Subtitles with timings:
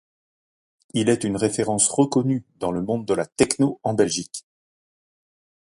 [0.95, 4.47] Il est une référence reconnue dans le monde de la techno en Belgique.